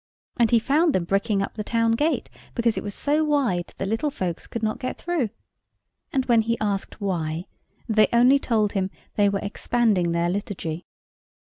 [0.37, 3.87] And he found them bricking up the town gate, because it was so wide that
[3.87, 5.29] little folks could not get through.
[6.11, 7.45] And, when he asked why,
[7.87, 8.07] they
[8.39, 10.87] told him they were expanding their liturgy.